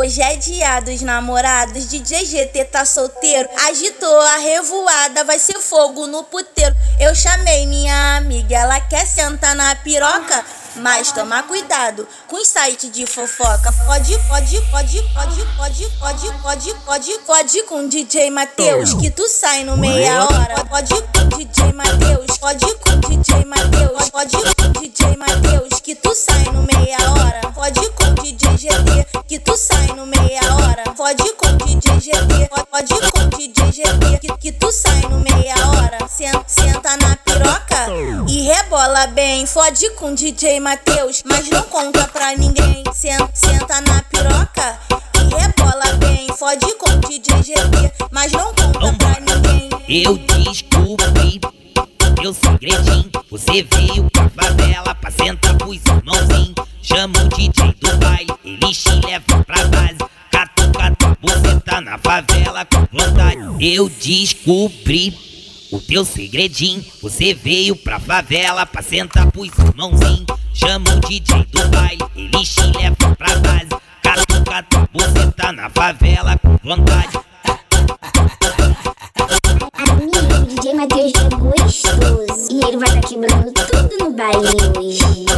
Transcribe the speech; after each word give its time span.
Hoje 0.00 0.22
é 0.22 0.34
dia 0.34 0.80
dos 0.80 1.02
namorados, 1.02 1.86
DJ 1.86 2.24
GT 2.24 2.64
tá 2.64 2.86
solteiro. 2.86 3.46
Agitou 3.68 4.18
a 4.18 4.36
revoada, 4.38 5.24
vai 5.24 5.38
ser 5.38 5.58
fogo 5.60 6.06
no 6.06 6.24
puteiro. 6.24 6.74
Eu 6.98 7.14
chamei 7.14 7.66
minha 7.66 8.16
amiga, 8.16 8.56
ela 8.56 8.80
quer 8.80 9.06
sentar 9.06 9.54
na 9.54 9.76
piroca. 9.76 10.42
Mas 10.76 11.12
toma 11.12 11.42
cuidado 11.42 12.08
com 12.28 12.36
o 12.36 12.44
site 12.46 12.88
de 12.88 13.04
fofoca. 13.04 13.70
Pode, 13.84 14.16
pode, 14.26 14.58
pode, 14.70 15.02
pode, 15.12 15.44
pode, 15.58 15.86
pode, 15.98 16.32
pode, 16.40 16.74
pode, 16.86 17.18
pode 17.26 17.62
com 17.64 17.86
DJ 17.86 18.30
Matheus, 18.30 18.94
que 18.94 19.10
tu 19.10 19.28
sai 19.28 19.64
no 19.64 19.76
meia 19.76 20.24
hora. 20.24 20.64
Pode 20.64 20.94
com 20.94 21.36
DJ 21.36 21.72
Matheus, 21.74 22.38
pode 22.38 22.74
com 22.76 23.00
DJ 23.00 23.44
Matheus, 23.44 24.08
pode 24.08 24.32
com 24.32 24.59
DJ 28.56 28.70
GT, 28.70 29.06
que 29.28 29.38
tu 29.38 29.56
sai 29.56 29.86
no 29.88 30.06
meia 30.06 30.40
hora. 30.54 30.82
Pode 30.96 31.32
com 31.34 31.56
DJ 31.56 32.00
GT, 32.00 32.50
pode 32.70 33.10
com 33.10 33.28
DJ 33.28 33.72
GT, 33.72 34.18
que, 34.20 34.36
que 34.38 34.52
tu 34.52 34.72
sai 34.72 35.00
no 35.02 35.20
meia 35.20 35.54
hora. 35.68 35.98
Senta, 36.08 36.44
senta 36.46 36.96
na 36.96 37.16
piroca 37.16 37.86
e 38.28 38.42
rebola 38.42 39.06
bem. 39.08 39.46
Fode 39.46 39.90
com 39.90 40.14
DJ 40.14 40.58
Matheus, 40.60 41.22
mas 41.24 41.48
não 41.48 41.62
conta 41.62 42.06
pra 42.08 42.36
ninguém. 42.36 42.82
Senta, 42.92 43.30
senta 43.34 43.80
na 43.82 44.02
piroca 44.02 44.78
e 45.14 45.34
rebola 45.34 45.92
bem. 45.98 46.26
Fode 46.36 46.74
com 46.76 46.98
DJ 47.00 47.42
GT, 47.42 47.92
mas 48.10 48.32
não 48.32 48.52
conta 48.54 48.92
pra 48.94 49.20
ninguém. 49.20 49.70
Eu 49.88 50.16
descobri 50.18 51.40
meu 52.20 52.34
segredinho. 52.34 53.10
Você 53.30 53.62
veio 53.62 54.10
pra 54.10 54.28
favela 54.30 54.94
pra 54.94 55.10
sentar 55.10 55.56
pros 55.56 55.76
irmãozinhos. 55.76 56.69
Chama 56.92 57.22
o 57.22 57.28
DJ 57.28 57.72
do 57.80 57.96
baile, 57.98 58.34
ele 58.44 58.74
te 58.74 58.90
leva 59.06 59.44
pra 59.44 59.64
base. 59.68 59.98
Catuca, 60.28 60.96
você 61.22 61.60
tá 61.60 61.80
na 61.80 61.96
favela 61.98 62.64
com 62.64 62.84
vontade. 62.92 63.38
Eu 63.60 63.88
descobri 63.88 65.16
o 65.70 65.78
teu 65.78 66.04
segredinho. 66.04 66.84
Você 67.00 67.32
veio 67.32 67.76
pra 67.76 68.00
favela 68.00 68.66
pra 68.66 68.82
sentar 68.82 69.30
pros 69.30 69.50
irmãozinhos. 69.56 70.26
Chama 70.52 70.96
o 70.96 71.00
DJ 71.00 71.46
do 71.52 71.68
baile, 71.68 72.02
ele 72.16 72.44
te 72.44 72.60
leva 72.76 73.16
pra 73.16 73.36
base. 73.38 73.68
Catuca, 74.02 74.66
você 74.92 75.30
tá 75.30 75.52
na 75.52 75.70
favela 75.70 76.36
com 76.38 76.58
vontade. 76.64 77.20
DJ 80.48 80.74
Matheus 80.74 81.12
é 81.14 81.62
gostoso. 81.62 82.48
E 82.50 82.64
ele 82.64 82.76
vai 82.78 83.00
tá 83.00 83.08
quebrando 83.08 83.52
tudo 83.52 84.04
no 84.04 84.12
baile 84.12 84.48
hoje. 84.76 85.29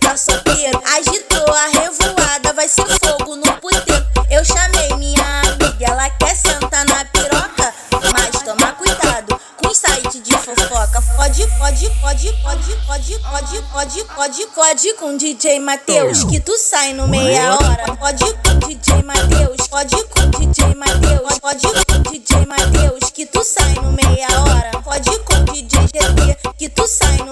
Tá 0.00 0.16
solteiro. 0.16 0.80
Agitou 0.96 1.54
a 1.54 1.66
revoada, 1.80 2.52
vai 2.54 2.68
ser 2.68 2.86
fogo 2.98 3.36
no 3.36 3.52
puteiro. 3.60 4.06
Eu 4.30 4.44
chamei 4.44 4.94
minha 4.96 5.40
amiga, 5.40 5.86
ela 5.86 6.10
quer 6.10 6.34
sentar 6.36 6.84
na 6.86 7.04
piroca. 7.06 7.74
Mas 8.12 8.42
toma 8.42 8.72
cuidado 8.72 9.40
com 9.56 9.74
site 9.74 10.20
de 10.20 10.32
fofoca. 10.32 11.02
Pode, 11.16 11.46
pode, 11.58 11.90
pode, 12.00 12.32
pode, 12.42 12.76
pode, 12.86 13.18
pode, 13.26 13.62
pode, 13.72 14.04
pode, 14.04 14.46
pode 14.54 14.94
com 14.94 15.16
DJ 15.16 15.58
Matheus, 15.58 16.24
que 16.24 16.40
tu 16.40 16.56
sai 16.58 16.92
no 16.92 17.08
meia 17.08 17.54
hora. 17.54 17.96
Pode 17.96 18.24
com 18.24 18.58
DJ 18.66 19.02
Matheus, 19.02 19.68
pode 19.68 20.04
com 20.04 20.30
DJ 20.30 20.74
Matheus, 20.74 21.38
pode 21.38 21.62
com 21.62 22.02
DJ 22.10 22.46
Matheus, 22.46 23.10
que 23.10 23.26
tu 23.26 23.42
sai 23.42 23.74
no 23.74 23.92
meia 23.92 24.28
hora. 24.42 24.70
Pode 24.82 25.18
com 25.20 25.44
DJ 25.44 25.86
GT, 25.96 26.36
que 26.58 26.68
tu 26.68 26.86
sai 26.86 27.16
no 27.18 27.25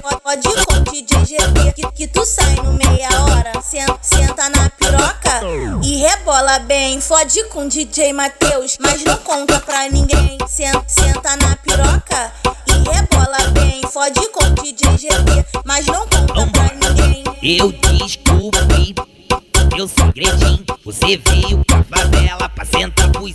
Pode 0.00 0.64
com 0.64 0.82
DJ 0.84 1.26
GT, 1.26 1.72
que, 1.74 1.92
que 1.92 2.06
tu 2.06 2.24
sai 2.24 2.54
no 2.56 2.72
meia 2.72 3.08
hora. 3.22 3.60
Senta, 3.62 3.98
senta 4.00 4.48
na 4.48 4.70
piroca 4.70 5.40
e 5.82 5.96
rebola 5.96 6.58
bem. 6.60 7.00
Fode 7.00 7.44
com 7.48 7.68
DJ 7.68 8.12
Matheus, 8.12 8.78
mas 8.80 9.04
não 9.04 9.16
conta 9.18 9.60
pra 9.60 9.88
ninguém. 9.88 10.38
Senta, 10.48 10.82
senta 10.86 11.36
na 11.36 11.56
piroca 11.56 12.32
e 12.66 12.72
rebola 12.90 13.50
bem. 13.52 13.82
Fode 13.92 14.28
com 14.30 14.54
DJ 14.54 14.96
GT, 14.96 15.46
mas 15.64 15.86
não 15.86 16.06
conta 16.08 16.46
pra 16.46 16.70
ninguém. 16.74 17.24
Eu 17.42 17.70
descobri 17.72 18.94
meu 19.74 19.88
segredinho. 19.88 20.64
Você 20.84 21.16
veio 21.16 21.64
pra 21.64 21.84
favela 21.84 22.48
pra 22.48 22.64
sentar 22.64 23.10
pros 23.10 23.34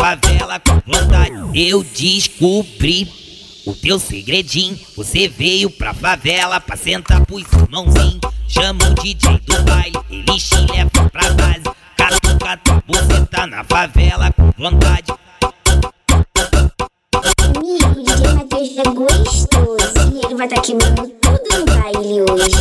favela 0.00 0.58
com 0.60 0.80
vontade. 0.90 1.32
Eu 1.54 1.84
descobri 1.84 3.06
o 3.66 3.74
teu 3.74 3.98
segredinho. 3.98 4.78
Você 4.96 5.28
veio 5.28 5.70
pra 5.70 5.92
favela 5.92 6.58
pra 6.58 6.74
sentar 6.74 7.24
pros 7.26 7.44
irmãozinhos. 7.52 8.20
Chama 8.48 8.88
o 8.88 8.94
DJ 8.94 9.38
do 9.40 9.62
baile, 9.62 9.98
ele 10.08 10.38
te 10.38 10.56
leva 10.72 11.10
pra 11.10 11.30
base. 11.34 11.64
Catuca, 11.98 12.60
você 12.88 13.26
tá 13.26 13.46
na 13.46 13.62
favela 13.62 14.32
com 14.32 14.50
vontade. 14.56 15.12
Amigo, 17.54 18.02
DJ 18.02 18.32
Matheus 18.32 18.78
é 18.78 18.90
gostoso. 18.90 19.78
E 20.14 20.24
ele 20.24 20.34
vai 20.34 20.48
tá 20.48 20.60
quebrando 20.62 21.08
tudo 21.20 21.58
no 21.58 21.64
baile 21.66 22.22
hoje. 22.22 22.60